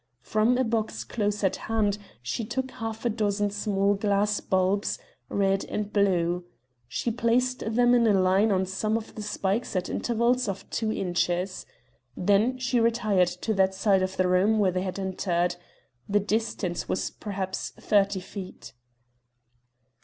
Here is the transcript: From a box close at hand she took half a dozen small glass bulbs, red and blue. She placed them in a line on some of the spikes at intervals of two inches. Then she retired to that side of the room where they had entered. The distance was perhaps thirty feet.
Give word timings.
From 0.23 0.57
a 0.57 0.63
box 0.63 1.03
close 1.03 1.43
at 1.43 1.57
hand 1.57 1.99
she 2.23 2.43
took 2.43 2.71
half 2.71 3.05
a 3.05 3.09
dozen 3.11 3.51
small 3.51 3.93
glass 3.93 4.39
bulbs, 4.41 4.97
red 5.29 5.63
and 5.65 5.93
blue. 5.93 6.43
She 6.87 7.11
placed 7.11 7.59
them 7.59 7.93
in 7.93 8.07
a 8.07 8.19
line 8.19 8.51
on 8.51 8.65
some 8.65 8.97
of 8.97 9.13
the 9.13 9.21
spikes 9.21 9.75
at 9.75 9.89
intervals 9.91 10.47
of 10.47 10.67
two 10.71 10.91
inches. 10.91 11.67
Then 12.17 12.57
she 12.57 12.79
retired 12.79 13.27
to 13.43 13.53
that 13.53 13.75
side 13.75 14.01
of 14.01 14.17
the 14.17 14.27
room 14.27 14.57
where 14.57 14.71
they 14.71 14.81
had 14.81 14.97
entered. 14.97 15.55
The 16.09 16.19
distance 16.19 16.89
was 16.89 17.11
perhaps 17.11 17.69
thirty 17.69 18.21
feet. 18.21 18.73